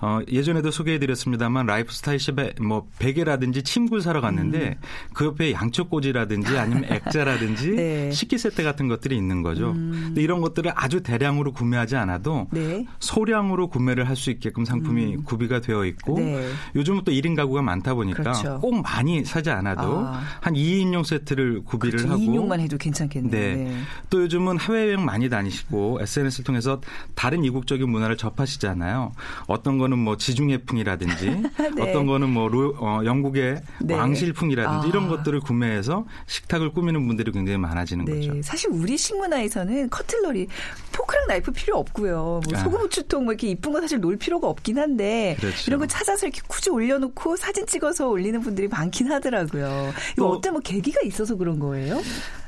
[0.00, 4.78] 어, 예전에도 소개해드렸습니다만 라이프 스타일 샵에 뭐 베개라든지 침구를 사러 갔는데
[5.12, 8.06] 그 옆에 양초 꽂이라든지 아니면 액자라든지 네.
[8.06, 8.12] 음.
[8.12, 9.72] 식기 세트 같은 것들이 있는 거죠.
[9.74, 12.84] 근데 이런 것들을 아주 대량으로 구매하지 않아도 네.
[12.98, 16.48] 소량으로 구매를 할 수 있게끔 상품이 구비가 되어 있고 네.
[16.76, 18.58] 요즘은 또 1인 가구가 많다 보니까 그렇죠.
[18.60, 20.22] 꼭 많이 사지 않아도 아.
[20.40, 22.12] 한 2인용 세트를 구비를 그렇죠.
[22.14, 23.30] 하고 2인용만 해도 괜찮겠네요.
[23.30, 23.54] 네.
[23.64, 23.76] 네.
[24.10, 26.80] 또 요즘은 해외여행 많이 다니시고 SNS를 통해서
[27.14, 29.12] 다른 이국적인 문화를 접하시잖아요.
[29.46, 31.30] 어떤 거는 뭐 지중해풍이라든지
[31.76, 31.82] 네.
[31.82, 33.94] 어떤 거는 뭐 로- 어, 영국의 네.
[33.94, 34.88] 왕실풍이라든지 아.
[34.88, 38.42] 이런 것들을 구매해서 식탁을 꾸미는 분들이 굉장히 많아지는 네, 거죠.
[38.42, 40.48] 사실 우리 식문화에서는 커틀러리
[40.92, 42.40] 포크랑 나이프 필요 없고요.
[42.44, 42.58] 뭐 아.
[42.62, 45.64] 소금 후추통 뭐 이렇게 이쁜 거 사실 놓을 필요가 없긴 한데 그렇죠.
[45.66, 49.92] 이런 거 찾아서 이렇게 굳이 올려놓고 사진 찍어서 올리는 분들이 많긴 하더라고요.
[50.12, 52.00] 이거 또- 어떤 뭐 계기가 있어서 그런 거예요?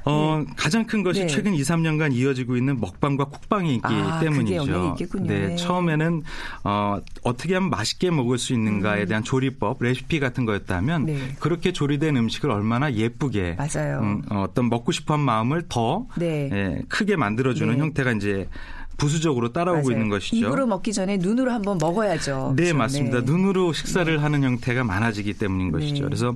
[0.09, 1.27] 어, 가장 큰 것이 네.
[1.27, 4.97] 최근 2, 3년간 이어지고 있는 먹방과 쿡방이 있기 아, 때문이죠.
[5.25, 5.57] 네, 네.
[5.57, 6.23] 처음에는
[6.63, 11.07] 어, 어떻게 하면 맛있게 먹을 수 있는가에 대한 조리법, 레시피 같은 거였다면 음.
[11.07, 11.19] 네.
[11.41, 13.99] 그렇게 조리된 음식을 얼마나 예쁘게 맞아요.
[13.99, 16.51] 음, 어떤 먹고 싶어한 마음을 더 네.
[16.53, 17.81] 예, 크게 만들어주는 네.
[17.81, 18.49] 형태가 이제
[18.97, 19.93] 부수적으로 따라오고 맞아요.
[19.93, 20.37] 있는 것이죠.
[20.37, 22.55] 입으로 먹기 전에 눈으로 한번 먹어야죠.
[22.57, 22.79] 네, 그렇죠?
[22.79, 23.21] 맞습니다.
[23.21, 23.25] 네.
[23.25, 25.95] 눈으로 식사를 하는 형태가 많아지기 때문인 것이죠.
[25.95, 26.01] 네.
[26.03, 26.35] 그래서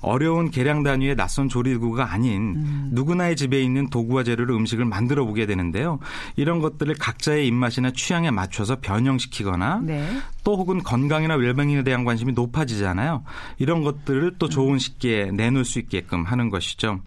[0.00, 2.88] 어려운 계량 단위의 낯선 조리구가 아닌 음.
[2.92, 5.98] 누구나의 집에 있는 도구와 재료로 음식을 만들어 보게 되는데요.
[6.36, 10.06] 이런 것들을 각자의 입맛이나 취향에 맞춰서 변형시키거나 네.
[10.44, 13.22] 또 혹은 건강이나 웰빙에 대한 관심이 높아지잖아요.
[13.58, 17.00] 이런 것들을 또 좋은 식기에 내놓을 수 있게끔 하는 것이죠.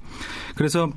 [0.55, 0.89] 그래서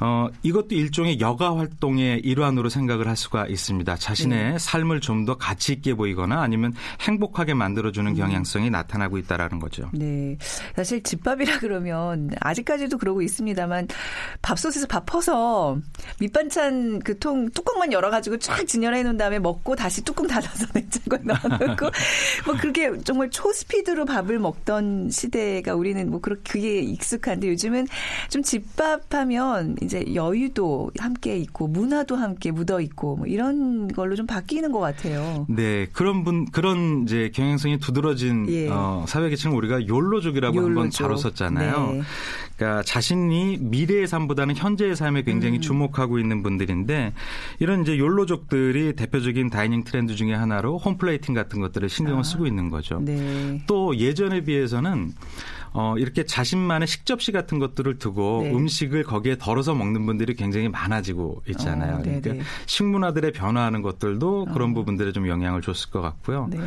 [0.00, 3.96] 어, 이것도 일종의 여가 활동의 일환으로 생각을 할 수가 있습니다.
[3.96, 4.58] 자신의 네.
[4.58, 8.16] 삶을 좀 더 가치 있게 보이거나 아니면 행복하게 만들어주는 음.
[8.16, 9.90] 경향성이 나타나고 있다라는 거죠.
[9.92, 10.36] 네.
[10.76, 13.88] 사실 집밥이라 그러면 아직까지도 그러고 있습니다만
[14.42, 15.78] 밥솥에서 밥 퍼서
[16.20, 21.86] 밑반찬 그 통 뚜껑만 열어가지고 쫙 진열해 놓은 다음에 먹고 다시 뚜껑 닫아서 냉장고에 넣어놓고
[22.44, 27.86] 뭐 그렇게 정말 초스피드로 밥을 먹던 시대가 우리는 뭐 그렇게 그게 익숙한데 요즘은
[28.28, 34.72] 좀 집밥하면 이제 여유도 함께 있고 문화도 함께 묻어 있고 뭐 이런 걸로 좀 바뀌는
[34.72, 35.44] 것 같아요.
[35.50, 38.66] 네, 그런 분 그런 이제 경향성이 두드러진 예.
[38.70, 41.06] 어, 사회 계층을 우리가 욜로족이라고 한번 욜로족.
[41.06, 41.92] 다뤘었잖아요.
[41.92, 42.02] 네.
[42.56, 45.24] 그러니까 자신이 미래의 삶보다는 현재의 삶에 음.
[45.26, 47.12] 굉장히 주목하고 있는 분들인데
[47.58, 52.96] 이런 이제 욜로족들이 대표적인 다이닝 트렌드 중에 하나로 홈플레이팅 같은 것들을 신경을 쓰고 있는 거죠.
[52.96, 53.00] 아.
[53.02, 53.62] 네.
[53.66, 55.12] 또 예전에 비해서는
[55.78, 58.50] 어, 이렇게 자신만의 식접시 같은 것들을 두고 네.
[58.50, 61.96] 음식을 거기에 덜어서 먹는 분들이 굉장히 많아지고 있잖아요.
[61.96, 62.02] 어.
[62.02, 62.34] 그러니까
[62.64, 66.48] 식문화들의 변화하는 것들도 그런 부분들에 좀 영향을 줬을 것 같고요.
[66.50, 66.58] 네.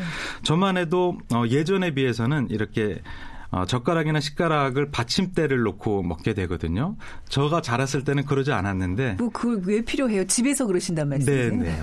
[0.44, 3.02] 저만 해도 어, 예전에 비해서는 이렇게
[3.50, 6.96] 어, 젓가락이나 숟가락을 받침대를 놓고 먹게 되거든요.
[7.30, 10.28] 저가 자랐을 때는 그러지 않았는데 뭐 그걸 왜 필요해요?
[10.28, 11.56] 집에서 그러신단 말씀이세요?
[11.56, 11.82] 네, 네.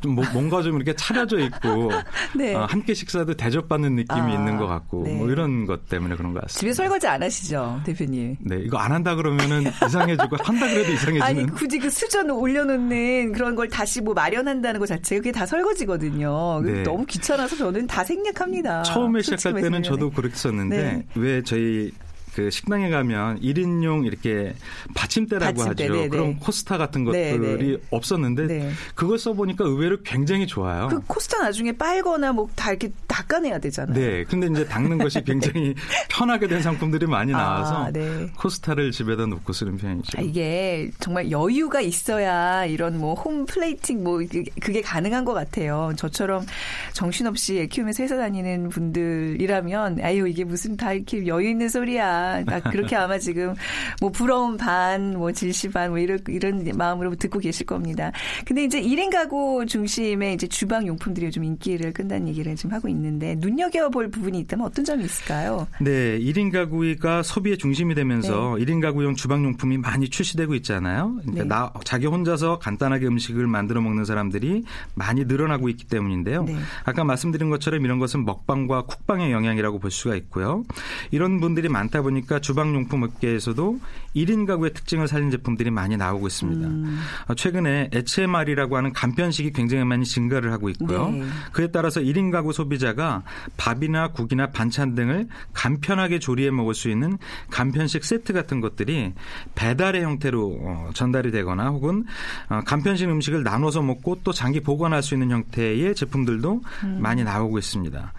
[0.00, 1.90] 좀 뭐- 뭔가 좀 이렇게 차려져 있고
[2.36, 2.54] 네.
[2.54, 5.14] 어, 함께 식사도 대접받는 느낌이 아, 있는 것 같고 네.
[5.14, 6.60] 뭐 이런 것 때문에 그런 것 같습니다.
[6.60, 8.36] 집에 설거지 안 하시죠, 대표님?
[8.40, 11.22] 네, 이거 안 한다 그러면은 이상해지고 한다 그래도 이상해지는.
[11.22, 16.62] 아니 굳이 그 수저 올려놓는 그런 걸 다시 뭐 마련한다는 것 자체가 그게 다 설거지거든요.
[16.64, 16.82] 네.
[16.82, 18.82] 너무 귀찮아서 저는 다 생략합니다.
[18.82, 19.82] 처음에 시작할 때는.
[19.82, 21.06] 저도 그랬었는데 네.
[21.14, 21.92] 왜 저희
[22.36, 24.54] 그 식당에 가면 1인용 이렇게
[24.94, 25.94] 받침대라고 받침대, 하죠.
[25.94, 26.36] 네, 그런 네.
[26.38, 27.76] coaster 같은 네, 것들이 네.
[27.90, 28.70] 없었는데 네.
[28.94, 30.88] 그걸 써보니까 의외로 굉장히 좋아요.
[30.88, 33.94] 그 coaster 나중에 빨거나 뭐 다 이렇게 닦아내야 되잖아요.
[33.98, 34.24] 네.
[34.24, 35.74] 근데 이제 닦는 것이 굉장히
[36.10, 38.30] 편하게 된 상품들이 많이 아, 나와서 네.
[38.36, 40.18] coaster를 집에다 놓고 쓰는 편이죠.
[40.18, 44.20] 아, 이게 정말 여유가 있어야 이런 뭐 home plating 뭐
[44.60, 45.92] 그게 가능한 것 같아요.
[45.96, 46.44] 저처럼
[46.92, 52.25] 정신없이 애 키우면서 회사 다니는 분들이라면 아유 이게 무슨 다 이렇게 여유 있는 소리야.
[52.44, 53.54] 나 그렇게 아마 지금
[54.00, 58.12] 뭐 부러운 반, 뭐 질시 반, 뭐 이런 이런 마음으로 듣고 계실 겁니다.
[58.44, 63.36] 근데 이제 1인 가구 중심의 이제 주방 용품들이 요즘 인기를 끈다는 얘기를 지금 하고 있는데
[63.38, 65.66] 눈여겨볼 부분이 있다면 어떤 점이 있을까요?
[65.80, 71.16] 네, 1인 가구가 소비의 중심이 되면서 1인 가구용 주방용품이 많이 출시되고 있잖아요.
[71.20, 71.48] 그러니까 네.
[71.48, 76.44] 나 자기 혼자서 간단하게 음식을 만들어 먹는 사람들이 많이 늘어나고 있기 때문인데요.
[76.44, 76.56] 네.
[76.84, 80.64] 아까 말씀드린 것처럼 이런 것은 먹방과 쿡방의 영향이라고 볼 수가 있고요.
[81.10, 83.78] 이런 분들이 많다 보니 까 주방용품 업계에서도
[84.16, 86.66] 1인 가구의 특징을 살린 제품들이 많이 나오고 있습니다.
[86.66, 86.98] 음.
[87.28, 91.10] 어, 최근에 HMR이라고 하는 간편식이 굉장히 많이 증가를 하고 있고요.
[91.10, 91.24] 네.
[91.52, 93.22] 그에 따라서 1인 가구 소비자가
[93.56, 97.18] 밥이나 국이나 반찬 등을 간편하게 조리해 먹을 수 있는
[97.50, 99.12] 간편식 세트 같은 것들이
[99.54, 102.04] 배달의 형태로 어, 전달이 되거나 혹은
[102.48, 106.98] 어, 간편식 음식을 나눠서 먹고 또 장기 보관할 수 있는 형태의 제품들도 음.
[107.00, 108.12] 많이 나오고 있습니다.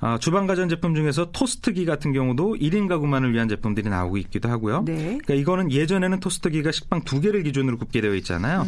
[0.00, 4.82] 어, 주방 가전 제품 중에서 토스트기 같은 경우도 1인 가구만을 위한 제품들이 나오고 있기도 하고요.
[4.84, 5.18] 네.
[5.18, 8.66] 그러니까 이거는 예전에는 토스트기가 식빵 두 개를 기준으로 굽게 되어 있잖아요.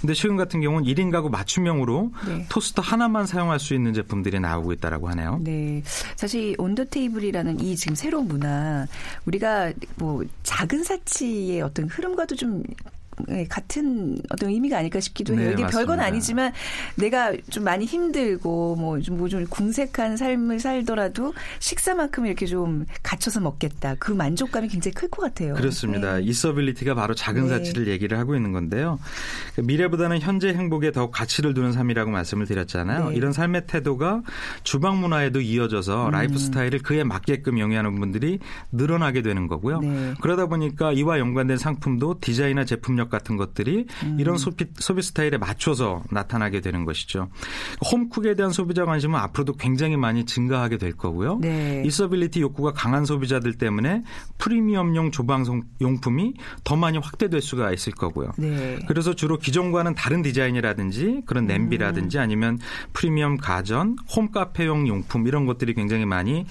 [0.00, 2.28] 근데 최근 같은 경우는 1인 가구 맞춤형으로 음.
[2.28, 2.46] 네.
[2.48, 5.40] 토스터 하나만 사용할 수 있는 제품들이 나오고 있다라고 하네요.
[5.42, 5.82] 네.
[6.16, 8.86] 사실 온더 테이블이라는 이 지금 새로운 문화
[9.26, 12.74] 우리가 뭐 작은 사치의 어떤 흐름과도 좀 예,
[13.48, 15.48] 같은 어떤 의미가 아닐까 싶기도 해요.
[15.48, 16.04] 네, 이게 별건 맞습니다.
[16.04, 16.52] 아니지만
[16.96, 23.96] 내가 좀 많이 힘들고 뭐좀 뭐좀 궁색한 삶을 살더라도 식사만큼 이렇게 좀 갖춰서 먹겠다.
[23.98, 25.54] 그 만족감이 굉장히 클 것 같아요.
[25.54, 26.18] 그렇습니다.
[26.18, 26.22] 네.
[26.24, 27.48] 이서빌리티가 바로 작은 네.
[27.48, 28.98] 사치를 얘기를 하고 있는 건데요.
[29.54, 33.10] 그 미래보다는 현재 행복에 더욱 가치를 두는 삶이라고 말씀을 드렸잖아요.
[33.10, 33.16] 네.
[33.16, 34.22] 이런 삶의 태도가
[34.62, 36.10] 주방 문화에도 이어져서 음.
[36.10, 38.38] 라이프 스타일을 그에 맞게끔 영위하는 분들이
[38.72, 39.80] 늘어나게 되는 거고요.
[39.80, 40.14] 네.
[40.20, 44.16] 그러다 보니까 이와 연관된 상품도 디자인이나 제품력 같은 것들이 음.
[44.18, 47.28] 이런 소비, 소비 스타일에 맞춰서 나타나게 되는 것이죠.
[47.90, 51.38] 홈쿡에 대한 소비자 관심은 앞으로도 굉장히 많이 증가하게 될 거고요.
[51.40, 51.82] 네.
[51.86, 54.02] 이서빌리티 욕구가 강한 소비자들 때문에
[54.38, 55.44] 프리미엄용 조방
[55.80, 58.32] 용품이 더 많이 확대될 수가 있을 거고요.
[58.38, 58.78] 네.
[58.88, 62.58] 그래서 주로 기존과는 다른 디자인이라든지 그런 냄비라든지 아니면
[62.92, 66.44] 프리미엄 가전, 홈카페용 용품 이런 것들이 굉장히 많이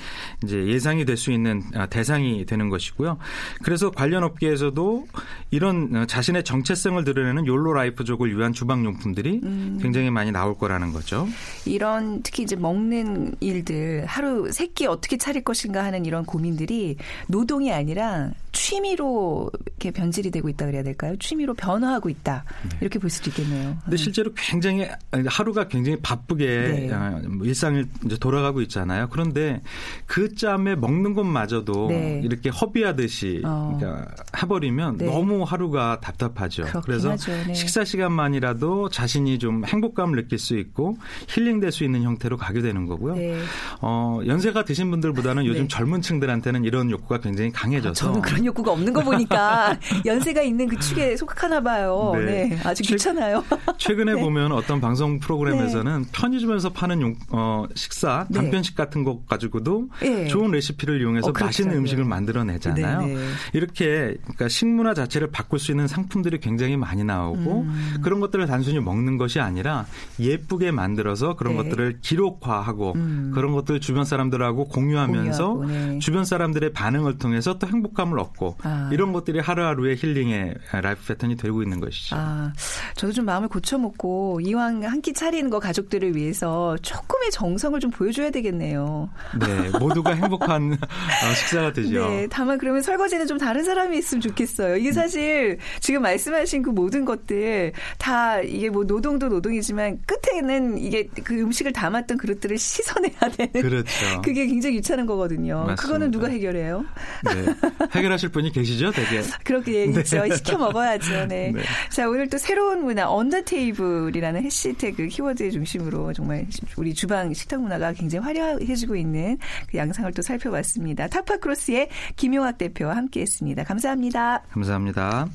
[0.43, 3.17] 이제 예상이 될 수 있는 아, 대상이 되는 것이고요.
[3.63, 5.07] 그래서 관련 업계에서도
[5.51, 9.41] 이런 어, 자신의 정체성을 드러내는 욜로 라이프족을 위한 주방 용품들이
[9.81, 11.27] 굉장히 많이 나올 거라는 거죠.
[11.65, 17.71] 이런 특히 이제 먹는 일들 하루 세 끼 어떻게 차릴 것인가 하는 이런 고민들이 노동이
[17.73, 21.15] 아니라 취미로 이렇게 변질이 되고 있다 그래야 될까요?
[21.19, 22.43] 취미로 변화하고 있다
[22.81, 23.77] 이렇게 볼 수도 있겠네요.
[23.83, 24.87] 근데 실제로 굉장히
[25.27, 26.91] 하루가 굉장히 바쁘게 네.
[26.91, 29.09] 아, 일상을 이제 돌아가고 있잖아요.
[29.09, 29.61] 그런데
[30.05, 32.21] 그 짬에 먹는 것마저도 네.
[32.23, 33.77] 이렇게 허비하듯이 어.
[33.77, 34.07] 그러니까
[34.41, 35.05] 해버리면 네.
[35.05, 36.65] 너무 하루가 답답하죠.
[36.83, 37.31] 그래서 하죠.
[37.47, 37.53] 네.
[37.53, 40.97] 식사 시간만이라도 자신이 좀 행복감을 느낄 수 있고
[41.29, 43.15] 힐링될 수 있는 형태로 가게 되는 거고요.
[43.15, 43.39] 네.
[43.81, 45.67] 어, 연세가 드신 분들보다는 요즘 네.
[45.67, 51.15] 젊은 층들한테는 이런 욕구가 굉장히 강해져서 그런 욕구가 없는 거 보니까 연세가 있는 그 축에
[51.15, 52.11] 속하나 봐요.
[52.15, 52.47] 네.
[52.49, 52.59] 네.
[52.63, 53.43] 아주 최- 귀찮아요.
[53.77, 54.21] 최근에 네.
[54.21, 58.39] 보면 어떤 방송 프로그램에서는 편의점에서 파는 용- 어, 식사 네.
[58.39, 60.27] 간편식 같은 것 가지고도 네.
[60.27, 61.47] 좋은 레시피를 이용해서 어, 그렇더라고요.
[61.47, 63.01] 맛있는 음식을 만들어내잖아요.
[63.01, 63.21] 네, 네.
[63.53, 67.97] 이렇게 그러니까 식문화 자체를 바꿀 수 있는 상품들이 굉장히 많이 나오고 음.
[68.01, 69.85] 그런 것들을 단순히 먹는 것이 아니라
[70.19, 71.63] 예쁘게 만들어서 그런 네.
[71.63, 73.31] 것들을 기록화하고 음.
[73.33, 75.99] 그런 것들을 주변 사람들하고 공유하면서 공유하고, 네.
[75.99, 78.26] 주변 사람들의 반응을 통해서 또 행복감을 얻고
[78.63, 78.89] 아.
[78.91, 82.15] 이런 것들이 하루하루의 힐링의 라이프 패턴이 되고 있는 것이죠.
[82.17, 82.53] 아,
[82.95, 88.29] 저도 좀 마음을 고쳐먹고 이왕 한 끼 차리는 거 가족들을 위해서 조금의 정성을 좀 보여줘야
[88.31, 89.09] 되겠네요.
[89.39, 92.09] 네, 모두가 행복한 어, 식사가 되죠.
[92.09, 94.75] 네, 다만 그러면 설거지는 좀 다른 사람이 있으면 좋겠어요.
[94.77, 101.35] 이게 사실 지금 말씀하신 그 모든 것들 다 이게 뭐 노동도 노동이지만 끝에는 이게 그
[101.39, 104.21] 음식을 담았던 그릇들을 씻어내야 되는 그렇죠.
[104.23, 105.57] 그게 굉장히 귀찮은 거거든요.
[105.59, 105.75] 맞습니다.
[105.83, 106.85] 그거는 누가 해결해요?
[107.23, 107.45] 네.
[107.91, 109.21] 해결 하실 분이 계시죠, 되게.
[109.45, 110.33] 그렇게 있죠.
[110.33, 111.27] 시켜 먹어야죠.
[111.29, 111.51] 네.
[111.51, 111.61] 네.
[111.89, 118.25] 자, 오늘 또 새로운 문화, 언더테이블이라는 해시태그 키워드 중심으로 정말 우리 주방 식탁 문화가 굉장히
[118.25, 119.37] 화려해지고 있는
[119.69, 121.07] 그 양상을 또 살펴봤습니다.
[121.07, 123.63] 타파크로스의 김용학 대표와 함께 했습니다.
[123.63, 124.43] 감사합니다.
[124.49, 125.27] 감사합니다.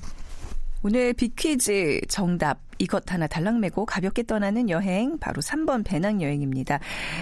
[0.83, 6.81] 오늘 빅퀴즈 정답 이것 하나 달랑 메고 가볍게 떠나는 여행 바로 3번 배낭여행입니다.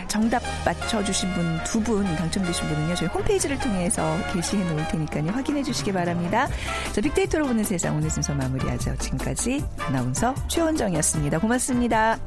[0.09, 6.49] 정답 맞춰주신 분두분 당첨되신 분은요 저희 홈페이지를 통해서 게시해 놓을 테니까요 확인해 주시기 바랍니다.
[6.93, 8.97] 자 빅데이터로 보는 세상 오늘 순서 마무리하죠.
[8.97, 11.39] 지금까지 아나운서 최원정이었습니다.
[11.41, 12.19] 고맙습니다.